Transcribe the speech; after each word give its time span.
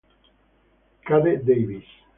Cade 1.05 1.43
Davis 1.45 1.85